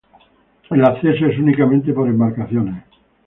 [0.71, 2.85] El acceso es únicamente por embarcaciones.